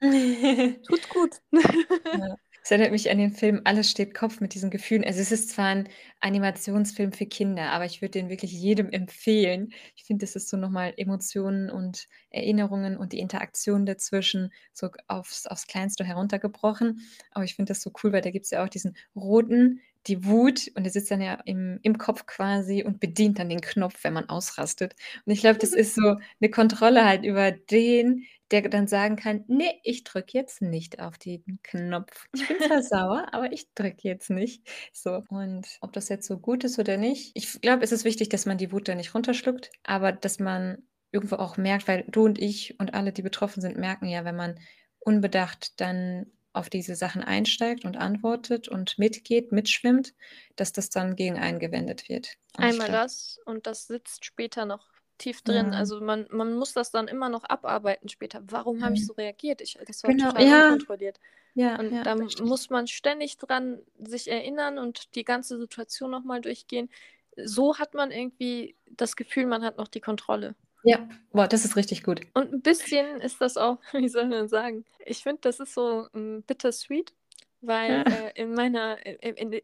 [0.86, 1.40] tut gut.
[1.50, 2.36] Ja.
[2.66, 5.04] Es erinnert mich an den Film Alles steht Kopf mit diesen Gefühlen.
[5.04, 9.72] Also es ist zwar ein Animationsfilm für Kinder, aber ich würde den wirklich jedem empfehlen.
[9.94, 15.46] Ich finde, das ist so nochmal Emotionen und Erinnerungen und die Interaktion dazwischen so aufs,
[15.46, 17.02] aufs Kleinste heruntergebrochen.
[17.30, 20.24] Aber ich finde das so cool, weil da gibt es ja auch diesen roten, die
[20.24, 24.02] Wut und der sitzt dann ja im, im Kopf quasi und bedient dann den Knopf,
[24.02, 24.96] wenn man ausrastet.
[25.24, 29.44] Und ich glaube, das ist so eine Kontrolle halt über den, der dann sagen kann,
[29.48, 32.26] nee, ich drücke jetzt nicht auf den Knopf.
[32.34, 34.68] Ich bin zwar sauer, aber ich drücke jetzt nicht.
[34.92, 35.24] So.
[35.28, 38.46] Und ob das jetzt so gut ist oder nicht, ich glaube, es ist wichtig, dass
[38.46, 42.38] man die Wut da nicht runterschluckt, aber dass man irgendwo auch merkt, weil du und
[42.38, 44.60] ich und alle, die betroffen sind, merken ja, wenn man
[44.98, 50.14] unbedacht dann auf diese Sachen einsteigt und antwortet und mitgeht, mitschwimmt,
[50.56, 52.36] dass das dann gegen einen gewendet wird.
[52.56, 55.72] Einmal glaub, das und das sitzt später noch tief drin.
[55.72, 55.78] Ja.
[55.78, 58.42] Also man, man muss das dann immer noch abarbeiten später.
[58.48, 59.06] Warum habe ich mhm.
[59.06, 59.60] so reagiert?
[59.60, 60.30] Ich, das war genau.
[60.30, 60.64] total ja.
[60.64, 61.20] unkontrolliert.
[61.54, 66.42] Ja, und ja, da muss man ständig dran sich erinnern und die ganze Situation nochmal
[66.42, 66.90] durchgehen.
[67.36, 70.54] So hat man irgendwie das Gefühl, man hat noch die Kontrolle.
[70.82, 72.20] Ja, boah, das ist richtig gut.
[72.34, 76.06] Und ein bisschen ist das auch, wie soll man sagen, ich finde, das ist so
[76.12, 77.12] um, bittersweet,
[77.60, 78.02] weil ja.
[78.02, 79.60] äh, in meiner, in, in,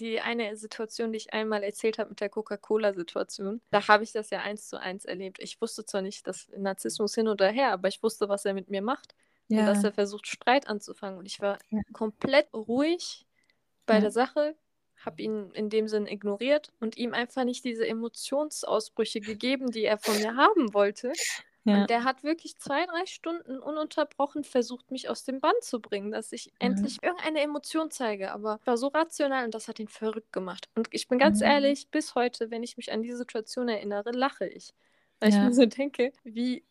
[0.00, 4.30] die eine Situation, die ich einmal erzählt habe mit der Coca-Cola-Situation, da habe ich das
[4.30, 5.38] ja eins zu eins erlebt.
[5.40, 8.70] Ich wusste zwar nicht, dass Narzissmus hin oder her, aber ich wusste, was er mit
[8.70, 9.14] mir macht.
[9.48, 9.60] Ja.
[9.60, 11.18] Und dass er versucht, Streit anzufangen.
[11.18, 11.80] Und ich war ja.
[11.92, 13.26] komplett ruhig
[13.86, 14.00] bei ja.
[14.00, 14.54] der Sache,
[15.04, 19.98] habe ihn in dem Sinn ignoriert und ihm einfach nicht diese Emotionsausbrüche gegeben, die er
[19.98, 21.12] von mir haben wollte.
[21.68, 21.82] Ja.
[21.82, 26.10] Und der hat wirklich zwei, drei Stunden ununterbrochen versucht, mich aus dem Bann zu bringen,
[26.10, 26.70] dass ich mhm.
[26.70, 28.32] endlich irgendeine Emotion zeige.
[28.32, 30.68] Aber ich war so rational und das hat ihn verrückt gemacht.
[30.74, 31.46] Und ich bin ganz mhm.
[31.46, 34.72] ehrlich, bis heute, wenn ich mich an die Situation erinnere, lache ich.
[35.20, 35.38] Weil ja.
[35.38, 36.64] ich mir so denke, wie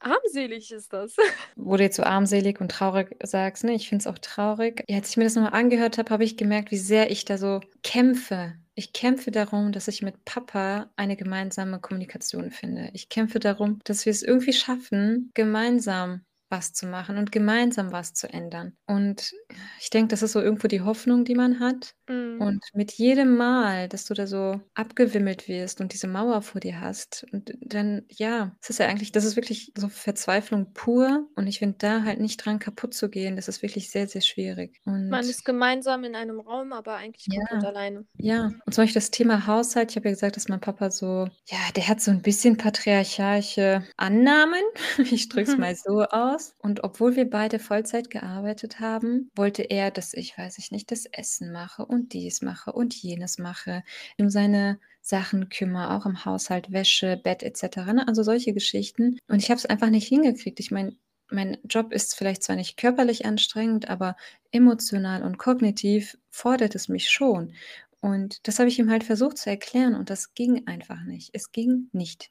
[0.00, 1.16] armselig ist das.
[1.56, 3.74] Wo du jetzt so armselig und traurig sagst, ne?
[3.74, 4.84] Ich finde es auch traurig.
[4.88, 7.38] Ja, als ich mir das nochmal angehört habe, habe ich gemerkt, wie sehr ich da
[7.38, 12.90] so kämpfe ich kämpfe darum, dass ich mit Papa eine gemeinsame Kommunikation finde.
[12.92, 18.14] Ich kämpfe darum, dass wir es irgendwie schaffen, gemeinsam was zu machen und gemeinsam was
[18.14, 18.76] zu ändern.
[18.86, 19.32] Und
[19.80, 21.94] ich denke, das ist so irgendwo die Hoffnung, die man hat.
[22.08, 22.40] Mhm.
[22.40, 26.80] Und mit jedem Mal, dass du da so abgewimmelt wirst und diese Mauer vor dir
[26.80, 31.28] hast, und dann, ja, es ist ja eigentlich, das ist wirklich so Verzweiflung pur.
[31.36, 34.22] Und ich finde, da halt nicht dran kaputt zu gehen, das ist wirklich sehr, sehr
[34.22, 34.80] schwierig.
[34.84, 38.06] Und man ist gemeinsam in einem Raum, aber eigentlich ja, komplett alleine.
[38.16, 39.90] Ja, und zum Beispiel das Thema Haushalt.
[39.90, 43.84] Ich habe ja gesagt, dass mein Papa so, ja, der hat so ein bisschen patriarchalische
[43.96, 44.62] Annahmen.
[44.98, 46.54] ich drücke es mal so aus aus.
[46.58, 51.06] Und obwohl wir beide Vollzeit gearbeitet haben, wollte er, dass ich, weiß ich nicht, das
[51.06, 53.82] Essen mache und dies mache und jenes mache,
[54.18, 57.76] um seine Sachen kümmere, auch im Haushalt, Wäsche, Bett etc.
[57.92, 58.08] Ne?
[58.08, 59.18] Also solche Geschichten.
[59.28, 60.60] Und ich habe es einfach nicht hingekriegt.
[60.60, 60.96] Ich meine,
[61.30, 64.16] mein Job ist vielleicht zwar nicht körperlich anstrengend, aber
[64.50, 67.54] emotional und kognitiv fordert es mich schon.
[68.00, 71.30] Und das habe ich ihm halt versucht zu erklären und das ging einfach nicht.
[71.32, 72.30] Es ging nicht.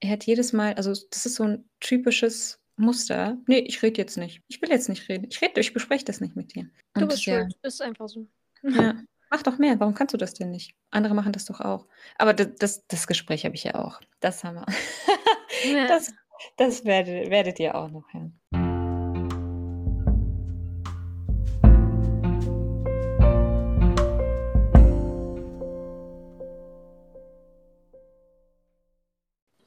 [0.00, 3.38] Er hat jedes Mal, also das ist so ein typisches Muster.
[3.46, 4.42] Nee, ich rede jetzt nicht.
[4.48, 5.26] Ich will jetzt nicht reden.
[5.30, 6.68] Ich rede, ich bespreche das nicht mit dir.
[6.94, 7.54] Und du bist ja, schuld.
[7.62, 8.26] Ist einfach so.
[8.62, 8.94] Ja.
[9.30, 9.80] Mach doch mehr.
[9.80, 10.74] Warum kannst du das denn nicht?
[10.90, 11.86] Andere machen das doch auch.
[12.18, 14.00] Aber das, das, das Gespräch habe ich ja auch.
[14.20, 14.66] Das haben wir.
[15.64, 15.86] Ja.
[15.86, 16.12] Das,
[16.56, 18.40] das werdet, werdet ihr auch noch hören.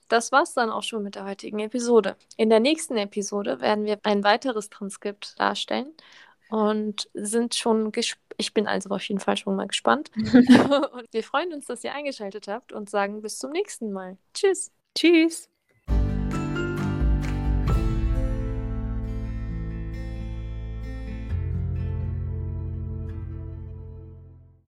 [0.07, 2.15] Das war's dann auch schon mit der heutigen Episode.
[2.37, 5.93] In der nächsten Episode werden wir ein weiteres Transkript darstellen
[6.49, 8.21] und sind schon gespannt.
[8.37, 10.11] Ich bin also auf jeden Fall schon mal gespannt.
[10.15, 14.17] und wir freuen uns, dass ihr eingeschaltet habt und sagen bis zum nächsten Mal.
[14.33, 14.71] Tschüss.
[14.93, 15.49] Tschüss.